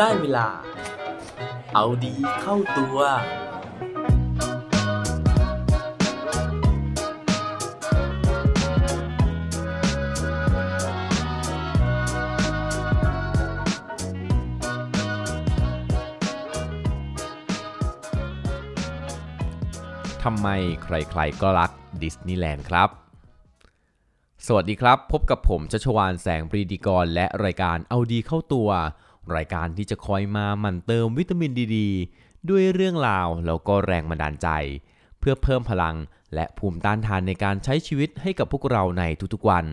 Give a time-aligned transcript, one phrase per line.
[0.00, 0.48] ได้เวลา
[1.74, 20.48] เอาดีเข้าตัว ทำไม
[20.82, 21.70] ใครๆก็รัก
[22.02, 22.88] ดิสนีย์แลนด์ครับ
[24.46, 28.68] สวัสดีครับ พบกับผมชัชวานแสงปรีดีกร และรายการเอาดีเข้าตัว
[29.34, 31.78] รายการที่จะคอยมาหมั่นเติมวิตามินดีด
[32.48, 34.48] ด้วยเรื่องราวแล้วก็แรงบันดาลใจ
[35.18, 35.96] เพื่อเพิ่มพลัง
[36.34, 39.02] และภูมิต้านทานในการใช้ชีวิตให้กับพวกเราใน
[39.34, 39.66] ทุกๆวัน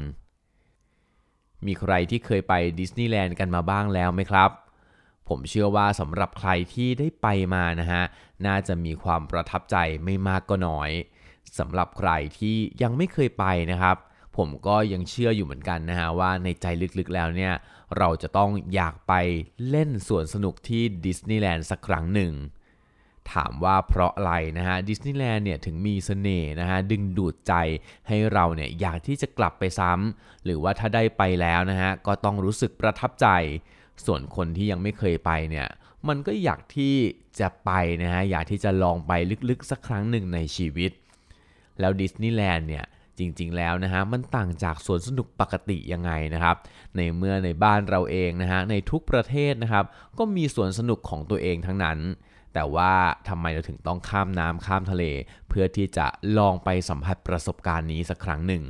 [1.66, 4.49] มีใครที่เคยไปดิสนีย์แลนด์กันมาบ้างแล้วไหมครับ
[5.30, 8.03] ผมเชื่อว่าสำหรับใครที่ได้ไปมานะฮะ
[8.45, 10.91] น่าจะมีความประทับใจไม่มากก็น้อย
[11.59, 13.97] สำหรับใครที่ยังไม่เคยไปนะครับ
[14.38, 16.66] ผมก็ยังเชื่ออยู่เหมือนกันนะฮะว่าในใจ
[16.99, 17.53] ลึกๆแล้วเนี่ย
[17.97, 19.13] เราจะต้องอยากไป
[19.69, 22.33] เล่นสวนสนุกที่ดิสนีย์แลนด์สักครั้งหนึ่ง
[23.33, 27.53] ถามว่าเพราะอะไรนะฮะดิสนีย์แลนด์เนี่ยถึงมีเสน่ห์นะฮะดึงดูดใจ
[28.08, 33.27] ให้เราเนี่ยอยากที่จะกลับไปซ้ำหรือว่าถ้าได้ไปแล้วนะฮะก็ต้องรู้สึกประทับใจ
[34.05, 35.67] ส่วนคนที่ยังไม่เคยไปเนี่ย
[36.07, 36.95] มันก็อยากที่
[37.39, 37.72] จะไป
[38.03, 39.11] นะฮะอยากที่จะลองไป
[39.50, 40.91] ลึกๆสักครั้งหนึ่งในชีวิต
[41.80, 42.85] แล้วดิสนีย์แลนด์เนี่ย
[43.19, 46.56] จริงๆแล้วนะฮะมันต่างจากสวนสนุกปกติยังไงนะครับ
[46.95, 49.86] ในเมื่อในบ้านเราเองนะฮะในทุกประเทศนะครับ
[50.17, 52.00] ก็มีสวนสนุกของตัวเองทั้งนั้น
[52.53, 52.94] แต่ว่า
[53.28, 55.03] ทำไมเราถึงต้องข้ามน้ำข้ามทะเล
[55.50, 56.06] เพื่อที่จะ
[56.38, 58.64] ลองไปสัมผัสประสบการณ์นี้สักครั้งหนึ่ง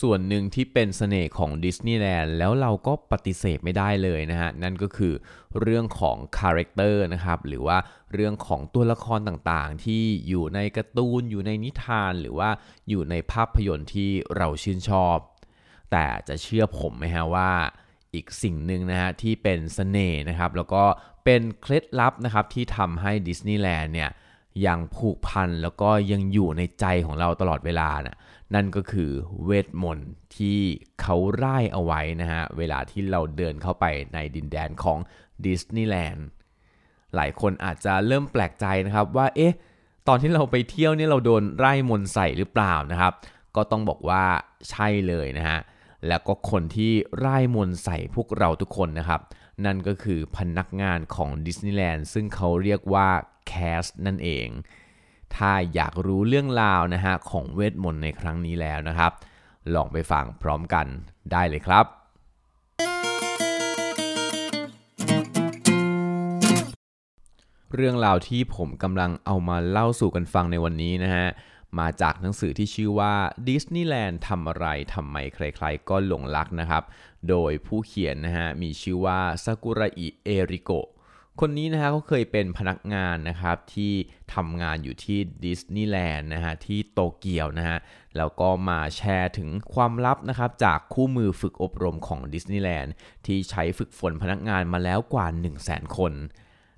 [0.00, 5.12] ส่วนหนึ่งที่เป็นเสน่ห์ของดิสนีย์แลนด์แล้วเราก็ปฏิเสธไม่ได้เลยนะฮะ นั่นก็คือ
[5.60, 7.78] เรื่องของ character นะครับ หรือว่า
[8.12, 12.50] เรื่องของตัวละครต่างๆ ที่อยู่ในการ์ตูน อยู่ในนิทาน หรือว่า
[12.88, 15.16] อยู่ในภาพยนตร์ที่เราชื่นชอบ
[15.92, 17.50] แต่จะเชื่อผมไหมฮะว่า
[18.14, 20.84] อีกสิ่งหนึ่งนะฮะที่เป็นเสน่ห์นะครับ แล้วก็
[21.24, 24.10] เป็นเคล็ดลับนะครับที่ทำให้ดิสนีย์แลนด์เนี่ย
[24.62, 28.16] อยังผูกพันแล้วก็ยังอยู่ในใจของเราตลอดเวลานะ
[28.54, 29.10] นั่นก็คือ
[29.44, 30.58] เวทมนต์ที่
[31.00, 33.84] เขาร่ายเอาไว้นะฮะเวลาที่เราเดินเข้าไป
[34.14, 34.98] ในดินแดนของ
[35.44, 36.26] ดิสนีย์แลนด์
[37.14, 39.54] หลายคนอาจจะเริ่มแปลกใจนะครับว่าเอ๊ะ
[40.08, 43.12] ตอนที่เราไปเที่ยวเนี่ยเราโดนร่ายมนต์ใส่หรือเปล่านะครับ
[43.56, 44.24] ก็ต้องบอกว่า
[44.70, 45.60] ใช่เลยนะฮะ
[46.08, 49.20] แล้วก็คนที่ร่ายมนต์ใส่พวกเราทุกคนนะครับ
[49.64, 53.08] นั่นก็คือพนักงานของดิสนีย์แลนด์ซึ่งเขาเรียกว่า
[53.48, 54.48] cast นั่นเอง
[55.36, 59.12] ถ้าอยากรู้เรื่องราวนะฮะของเวทมนต์ในครั้งนี้แล้วนะครับ
[59.74, 60.86] ลองไปฟังพร้อมกัน
[61.32, 61.86] ได้เลยครับ
[67.74, 71.26] เรื่องราวที่ผมกำลังเอามาเล่าสู่กันฟังในวันนี้นะฮะ
[71.78, 73.14] มาจากหนังสือที่ชื่อว่า
[73.48, 76.82] ดิสนีย์แลนด์ทำอะไรทำไมใครๆก็หลงรักนะครับ
[77.28, 80.72] โดยผู้เขียนนะฮะมีชื่อว่าซากุระอิเอริโก
[81.40, 83.92] คนนี้นะฮะเขาเคยเป็นพนักงานนะครับที่
[84.34, 87.78] ทำงานอยู่ที่ดิสนีย์แลนด์นะฮะที่โตเกียวนะฮะ
[88.16, 92.92] แล้วก็มาแชร์ถึงความลับนะครับจากคู่มือฝึกอบรมของดิสนีย์แลนด์
[93.26, 96.12] ที่ใช้ฝึกฝนพนักงานมาแล้วกว่า 1 0 0 0 0 คน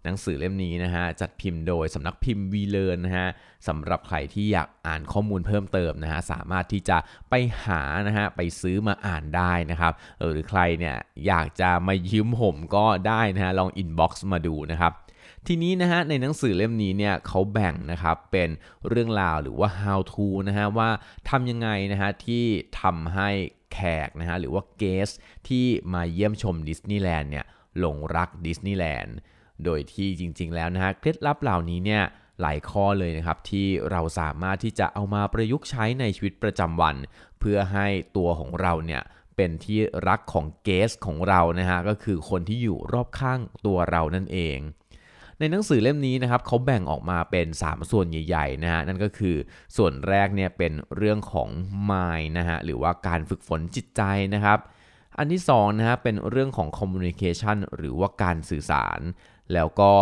[0.04, 3.28] หนังสือเล่มนี้นะฮะจัดพิมพ์โดยสำนักพิมพ์วีเลิร์นนะฮะ
[3.68, 6.98] สำหรับใครที่อยากอ่านข้อมูลเพิ่มเติมนะฮะสามารถที่จะ
[7.30, 10.96] ไปหานะฮะไปซื้อมาอ่านได้นะครับหรือใครเนี่ย
[11.26, 14.92] อยากจะมายืมผมก็ได้นะฮะลอง inbox มาดูนะครับ
[15.46, 18.48] ทีนี้นะฮะในหนังสือเล่มนี้เนี่ยเขาแบ่งนะครับเป็น
[18.88, 20.90] เรื่องราวหรือว่า how to นะฮะว่า
[21.30, 22.44] ทำยังไงนะฮะที่
[22.80, 23.28] ทำให้
[23.72, 25.08] แขกนะฮะหรือว่าเกส
[25.48, 27.46] ที่มาเยี่ยมชมดิสนีย์แลนด์เนี่ย
[27.78, 29.16] หลงรักดิสนีย์แลนด์
[29.67, 32.03] โดยที่จริงๆแล้วนะฮะเคล็ดลับเหล่านี้เนี่ย
[32.41, 36.97] หลายข้อเลยนะครับที่เราสามารถที่จะเอามาประยุกต์ใช้ในชีวิตประจำวัน
[37.41, 37.87] เพื่อให้
[38.17, 39.03] ตัวของเราเนี่ย
[39.37, 44.59] เป็นที่รักของเกสของเรานะฮะก็คือคนที่อยู่รอบข้างตัวเรานั่นเอง
[45.39, 49.37] ในหนังสือเล่มนี้นะครับเขาแบ่งออกมาเป็น 3 ส่วนใหญ่ๆนะฮะนั่นก็คือ
[49.77, 51.49] ส่วนแรกเนี่ยเป็นเรื่องของ
[51.91, 54.03] mind นะฮะหรือว่าการฝึกฝนจิตใจ
[54.35, 54.58] นะครับ
[55.19, 59.00] อันที่2นะฮะเป็นเรื่องของ communication หรือว่าการสื่อสาร
[59.54, 59.93] แล้วก็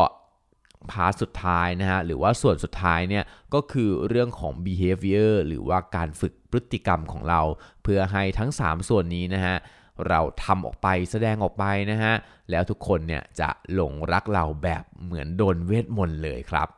[0.91, 3.25] พาร์ทสุดท้ายนะฮะหรือว่าส่วนสุดท้ายเนี่ย
[3.55, 7.41] ก็คือเรื่องของ behavior หรือว่าการฝึกพฤติกรรมของเรา
[7.83, 9.57] เพื่อให้ทั้ง 3 ส่วนนี้นะฮะ
[10.09, 12.15] เราทำออกไปแสดงออกไปนะฮะ
[12.51, 16.69] แล้วทุกคนเนี่ยจะหลงรักเราแบบเหมือนโดนเวทมนต์เลยครับ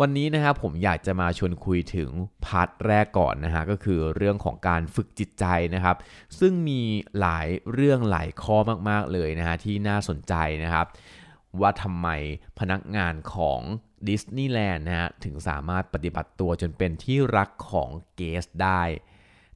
[0.00, 2.10] วันนี้นะครับผมอยากจะมาชวนคุยถึง
[2.44, 5.44] part แรกก่อนนะฮะก็คือเรื่องของการฝึกจิตใจ
[5.74, 5.96] นะครับ
[6.38, 6.80] ซึ่งมี
[7.20, 8.56] หลายเรื่องหลายข้อ
[8.88, 10.34] มากๆเลยนะฮะที่น่าสนใจ
[10.64, 10.86] นะครับ
[11.60, 12.08] ว่าทำไม
[12.58, 13.60] พนักงานของ
[14.08, 18.82] ดิสนีย์แลนด์นะฮะถึงสามารถปฏิบัติตัวจนเป็นที่รักของ guest ได้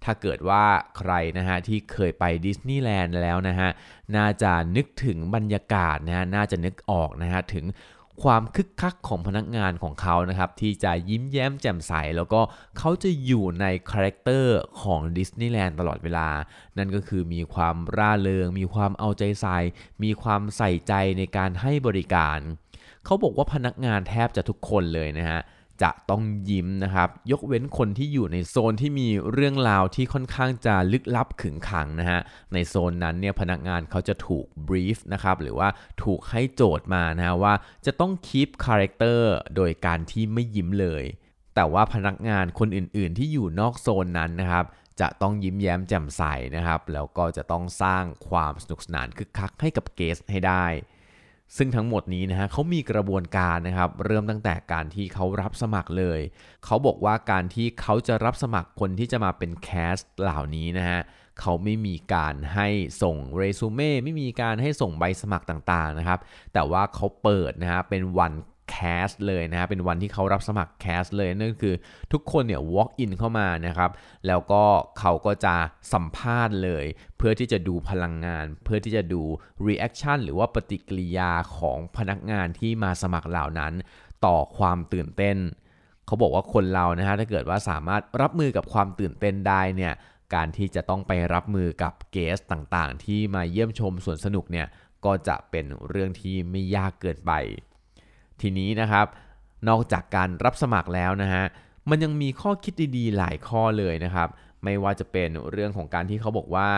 [0.05, 0.65] ถ้าเกิดว่า
[0.99, 3.71] ใครนะฮะที่เคยไปดิสนีย์แลนด์แล้วนะฮะ
[4.17, 7.65] น่าจะนึกถึงบรรยากาศนะฮะน่าจะนึกออกนะฮะถึง
[8.23, 12.41] ความคึกคักของพนักงานของเขานะครับที่จะยิ้มแย้มแจ่มใส แล้วก็
[12.79, 16.29] เขาจะอยู่ใน character ของดิสนีย์แลนด์ตลอดเวลา
[16.79, 19.59] นั่นก็คือมีความร่าเริง มีความเอาใจใส่
[20.03, 22.39] มีความใส่ใจในการให้บริการ
[23.05, 25.41] เขาบอกว่าพนักงานแทบจะทุกคนเลยนะฮะ
[25.83, 32.21] จะต้องยิ้มนะครับ ยกเว้นคนที่อยู่ในโซนที่มีเรื่องราวที่ค่อนข้างจะลึกลับขึงขังนะฮะ
[32.53, 35.69] ในโซนนั้นเนี่ยพนักงานเขาจะถูก brief นะครับหรือว่า
[36.03, 37.55] ถูกให้โจทย์มานะฮะว่า
[37.87, 41.05] จะต้อง keep character โดยการที่ไม่ยิ้มเลย
[41.55, 44.65] แต่ว่าพนักงานคนอื่น ๆ ที่อยู่นอกโซนนั้นนะครับ
[45.01, 46.23] จะต้องยิ้มแย้มแจ่มใส
[46.57, 50.67] นะครับ แล้วก็จะต้องสร้างความสนุกสนานคึกคักให้กับ guest ให้ได้
[51.57, 56.21] ซึ่งทั้งหมดนี้นะฮะเขามีกระบวนการนะครับเริ่มตั้งแต่การที่เขารับสมัครเลย
[56.65, 61.01] เขาบอกว่าการที่เขาจะรับสมัครคนที่จะมาเป็น cast เหล่านี้นะฮะ
[61.41, 62.69] เขาไม่มีการให้
[63.03, 66.21] ส่งเรซูเม่ไม่มีการให้ส่งใบสมัครต่างๆนะครับ
[66.53, 68.33] แต่ว่าเขาเปิดนะฮะเป็นวัน
[68.71, 71.75] cast เลยนะฮะเป็นวันที่เขารับสมัคร cast เลยนั่นคือ
[72.13, 73.91] ทุกคนเนี่ย walk in เข้ามานะครับ
[74.27, 74.63] แล้วก็
[74.99, 75.55] เขาก็จะ
[75.93, 76.85] สัมภาษณ์เลย
[77.17, 79.23] เพื่อที่จะดูพลังงาน เพื่อที่จะดู
[79.67, 83.73] reaction หรือว่าปฏิกิริยาของพนักงานที่มาสมัครเหล่านั้น
[84.25, 85.37] ต่อความตื่นเต้น
[86.07, 89.95] เขาบอกว่าคนเรานะฮะถ้าเกิดว่าสามารถรับมือกับความตื่นเต้นได้เนี่ย
[90.35, 94.67] การที่จะต้องไปรับมือกับเกสต่างๆ ที่มาเยี่ยมชมสวนสนุกเนี่ย
[95.05, 97.33] ก็จะเป็นเรื่องที่ไม่ยากเกินไป
[98.41, 99.07] ทีนี้นะครับ
[99.69, 101.45] นอกจากการรับสมัครแล้วนะฮะ
[101.91, 104.29] มันยังมีข้อคิดดีๆ หลายข้อเลยนะครับ
[104.65, 106.69] ไม่ว่าจะเป็นเรื่องของการที่เขาบอกว่า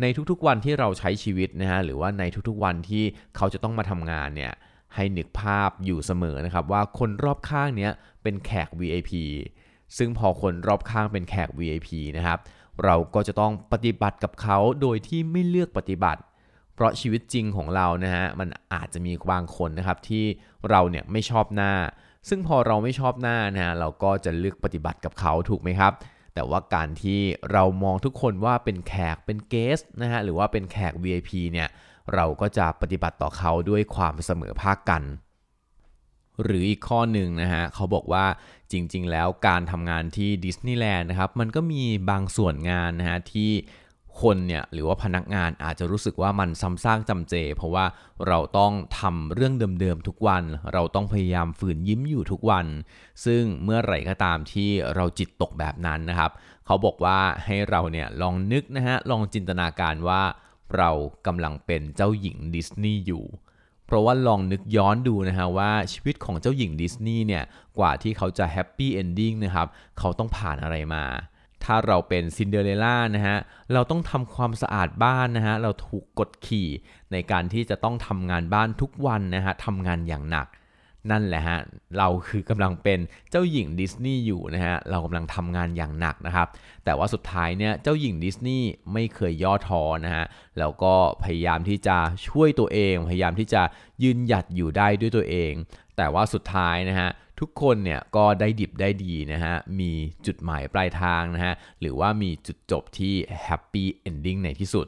[0.00, 3.04] ในทุกๆวันที่เราใช้ชีวิตนะฮะหรือว่าในทุกๆวันที่
[3.36, 4.52] เขาจะต้องมาทำงานเนี่ย
[4.94, 9.12] ให้นึกภาพอยู่เสมอนะครับว่าคนรอบข้างเนี้ยเป็นแขก VIP
[9.96, 12.38] ซึ่งพอคนรอบข้างเป็นแขก VIP นะครับ
[12.84, 16.20] เราก็จะต้องปฏิบัติกับเขาโดยที่ไม่เลือกปฏิบัติ
[16.74, 20.24] เพราะชีวิตจริงของเรานะฮะมันอาจจะมีบางคนนะครับที่
[20.70, 21.72] เราเนี่ยไม่ชอบหน้า
[22.28, 25.92] ซึ่งพอเราไม่ชอบหน้านะฮะเราก็จะเลือกปฏิบัติกับเขาถูกไหมครับ
[26.34, 27.20] แต่ว่าการที่
[27.52, 31.68] เรามองทุกคนว่าเป็นแขกเป็นเกสนะฮะหรือว่าเป็นแขก VIP เนี่ย
[32.14, 35.02] เราก็จะปฏิบัติต่อเขาด้วยความเสมอภาคกัน
[36.42, 38.26] หรืออีกข้อหนึ่งนะฮะเขาบอกว่า
[38.72, 43.50] จริงๆ แล้วการทำงานที่ดิสนีย์แลนด์นะครับมันก็มีบางส่วนงานนะฮะที่
[44.22, 47.84] คนเนี่ยหรือว่าพนักงานอาจจะรู้สึกว่ามันซ้ำซากจำเจ เพราะว่า
[48.26, 52.66] เราต้องทำเรื่องเดิมๆทุกวัน เราต้องพยายามฝืนยิ้มอยู่ทุกวัน
[53.24, 56.30] ซึ่งเมื่อไหร่ก็ตามที่เราจิตตกแบบนั้นนะครับ
[56.66, 60.22] เขาบอกว่าให้เราเนี่ยลองนึกนะฮะลองจินตนาการว่า
[60.76, 60.90] เรา
[61.26, 63.24] กำลังเป็นเจ้าหญิงดิสนีย์อยู่
[63.86, 67.44] เพราะว่าลองนึกย้อนดูนะฮะว่าชีวิตของเจ้าหญิงดิสนีย์เนี่ย
[67.78, 69.68] กว่าที่เขาจะ happy ending นะครับ
[69.98, 71.04] เขาต้องผ่านอะไรมา
[71.64, 73.36] ถ้าเราเป็นซินเดอเรลล่านะฮะ
[73.72, 76.68] เราต้องทำความสะอาดบ้านนะฮะ เราถูกกดขี่
[77.12, 80.48] ในการที่จะต้องทำงานบ้านทุกวันนะฮะทำงานอย่างหนัก
[81.10, 81.58] นั่นแหละฮะ
[81.98, 82.98] เราคือกำลังเป็น
[83.30, 86.48] เจ้าหญิงดิสนีย์อยู่นะฮะ เรากำลังทำงานอย่างหนักนะครับ
[86.84, 90.24] แต่ว่าสุดท้ายเนี่ย เจ้าหญิงดิสนีย์ไม่เคยย่อท้อนะฮะ
[90.58, 91.96] แล้วก็พยายามที่จะ
[92.28, 93.62] ช่วยตัวเอง พยายามที่จะ
[94.02, 95.52] ยืนหยัดอยู่ได้ด้วยตัวเอง
[95.96, 97.10] แต่ว่าสุดท้ายนะฮะ
[97.44, 99.92] ทุกคนเนี่ยก็ได้ดิบได้ดีนะฮะ มี
[100.26, 104.86] จุดหมายปลายทางนะฮะ หรือว่ามีจุดจบที่ happy ending ในที่สุด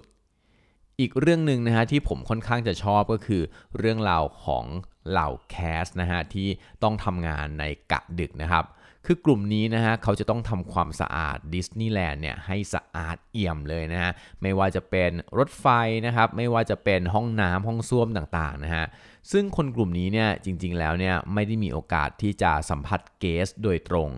[1.01, 3.43] อีกเรื่องหนึ่งนะฮะที่ผมค่อนข้างจะชอบก็คือ
[3.79, 4.65] เรื่องราวของ
[5.09, 6.49] เหล่า cast นะฮะที่
[6.83, 8.65] ต้องทำงานในกะดึกนะครับ
[9.07, 15.67] คือกลุ่มนี้นะฮะเขาจะต้องทำความสะอาดดิสนีย์แลนด์เนี่ยให้สะอาดเอี่ยมเลยนะฮะไม่ว่าจะเป็นรถไฟ
[16.07, 18.87] นะครับไม่ว่าจะเป็นห้องน้ำห้องส้วมต่างๆนะฮะ
[19.33, 24.11] ซึ่งคนกลุ่มนี้เนี่ยจริงๆแล้วเนี่ยไม่ได้มีโอกาสที่จะสัมผัส guest โดยตรง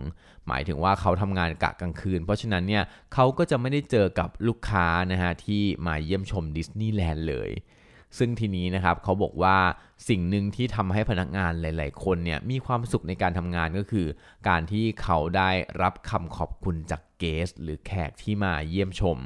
[0.47, 7.49] หมายถึงว่าเขาทำงานกะกลางคืน เพราะฉะนั้นเนี่ยเขาก็จะไม่ได้เจอกับลูกค้านะฮะที่มาเยี่ยมชมดิสนีย์แลนด์เลย
[8.17, 9.57] ซึ่งทีนี้นะครับเขาบอกว่า
[10.09, 14.07] สิ่งหนึ่งที่ทำให้พนักงานหลาย ๆ คนเนี่ยมีความสุขในการทำงานก็คือ
[14.47, 15.49] การที่เขาได้
[15.81, 19.17] รับคำขอบคุณจากเกส หรือแขกที่มาเยี่ยมชม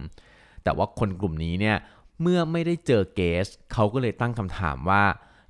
[0.64, 1.78] แต่ว่าคนกลุ่มนี้เนี่ย
[2.22, 5.04] เมื่อไม่ได้เจอเกส เขาก็เลยตั้งคำถามว่า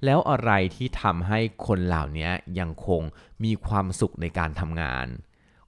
[0.06, 3.02] แล้วอะไรที่ทำให้คนเหล่านี้ยังคง
[3.44, 5.06] มีความสุขในการทำงาน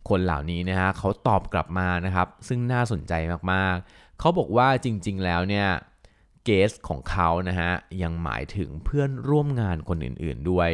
[0.09, 3.13] คนเหล่านี้นะฮะเขาตอบกลับมานะครับ ซึ่งน่าสนใจ
[3.51, 5.67] มาก ๆ เขาบอกว่าจริง ๆ แล้วเนี่ย
[6.45, 7.71] เกสของเขานะฮะ
[8.01, 10.71] ยังหมายถึงเพื่อนร่วมงานคนอื่นๆด้วย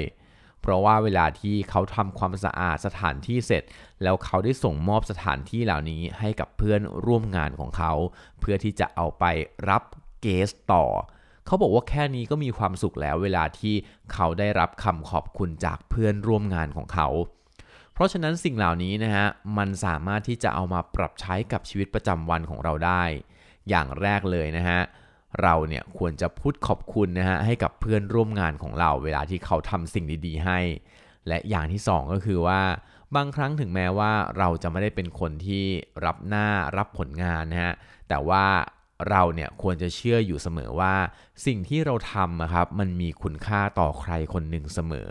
[0.62, 3.63] เพราะว่าเวลาที่เขาทำความสะอาดสถานที่เสร็จ
[4.04, 7.94] แล้วเขาได้ส่งมอบสถานที่เหล่านี้ให้กับเพื่อนร่วมงานของเขา
[8.40, 9.25] เพื่อที่จะเอาไป
[9.70, 9.84] รับ
[10.22, 10.86] เกสต่อ
[11.46, 13.75] เขาบอกว่าแค่นี้ก็มีความสุขแล้วเวลาที่
[14.13, 17.08] เขาได้รับคำขอบคุณจากเพื่อนร่วมงานของเขา
[17.94, 19.25] เพราะราะฉะนั้นสิ่งเหล่านี้นะฮะ
[19.58, 23.04] มันสามารถที่จะเอามาปรับใช้กับชีวิตประจำวันของเราได้
[23.70, 24.80] อย่างแรกเลยนะฮะ
[25.41, 30.59] เราเนี่ยควรจะพูดขอบคุณนะฮะให้กับเพื่อนร่วมงานของเรา เวลาที่เขาทำสิ่งดีๆให้
[31.27, 32.61] และอย่างที่สองก็คือว่า
[33.15, 35.65] บางครั้งถึงแม้ว่าเราจะไม่ได้เป็นคนที่
[36.05, 36.47] รับหน้า
[36.77, 37.73] รับผลงานนะฮะ
[38.09, 38.45] แต่ว่า
[39.09, 40.95] เราเนี่ยควรจะเชื่ออยู่เสมอว่า
[41.45, 45.09] สิ่งที่เราทำนะครับมันมีคุณค่าต่อใครคนหนึ่งเสมอ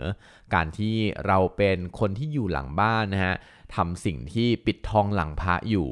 [0.53, 0.95] การที่
[1.27, 3.35] เราเป็นคนที่อยู่หลังบ้านนะฮะ
[3.75, 5.89] ทำสิ่งที่ปิดทองหลังพระอยู่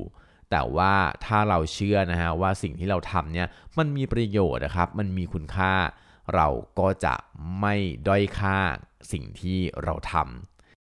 [0.51, 0.93] แต่ว่า
[1.25, 5.73] ถ้าเราเชื่อนะฮะว่าสิ่งที่เราทำเนี่ยมันมีประโยชน์นะครับ มันมีคุณค่า
[6.35, 6.47] เรา
[6.79, 7.15] ก็จะ
[7.59, 7.75] ไม่
[8.07, 8.57] ด้อยค่า
[9.11, 10.13] สิ่งที่เราท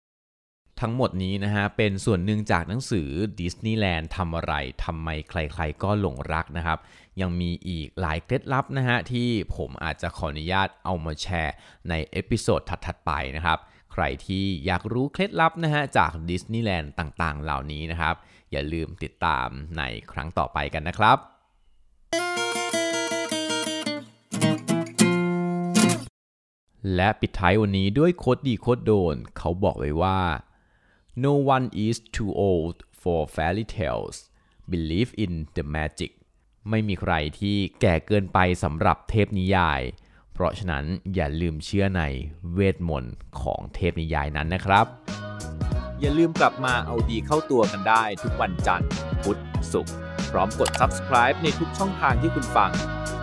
[0.05, 4.53] ำทั้งหมดนี้นะฮะเป็นส่วนหนึ่งจากหนังสือดิสนีย์แลนด์ทำอะไร
[4.86, 6.79] ทำไมใครๆก็หลงรักนะครับ
[7.22, 11.55] ยังมีอีกหลายเคล็ดลับนะฮะที่ผมอาจจะขออนุญาตเอามาแชร์
[11.89, 13.60] ใน episode ถัดๆไปนะครับ
[13.93, 18.15] ใครที่อยากรู้เคล็ดลับนะฮะจากดิสนีย์แลนด์ต่างๆ เหล่านี้นะครับ
[18.51, 19.81] อย่าลืมติดตามใน
[20.12, 21.17] ครั้งต่อไปกันนะครับ
[26.95, 30.19] และปิดท้ายวันนี้ด้วย quote ดี quote โดน เขาบอกไว้ว่า
[31.25, 34.17] no one is too old for fairy tales
[34.72, 36.12] believe in the magic
[36.69, 39.81] ไม่มีใครที่แก่เกินไปสำหรับเทพนิยาย
[40.34, 42.03] เพราะฉะนั้นอย่าลืมเชื่อใน
[42.53, 44.86] เวทมนต์ของเทพนิยายนั้นนะครับ
[46.00, 48.89] อย่าลืมกลับมาเอาดีเข้าตัวกันได้ทุกวันจันทร์
[49.24, 49.39] พุธ
[49.74, 49.93] ศุกร์
[50.31, 52.72] พร้อมกด subscribe ในทุกช่องทางที่คุณฟัง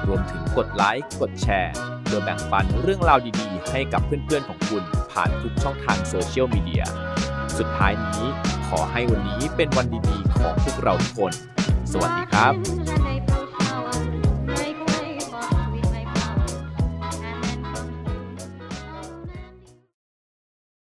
[0.07, 1.75] รวมถึงกดไลค์ กดแชร์
[2.09, 4.83] โดยแบ่งปันเรื่องราวดีๆ ให้กับเพื่อนๆของคุณ
[5.13, 6.85] ผ่านทุกช่องทางโซเชียลมีเดีย
[7.59, 8.25] สุดท้ายนี้
[8.69, 11.33] ขอให้วันนี้เป็นวันดีๆ ของพวกเราทุกคน
[11.93, 13.12] สวัสดีครับ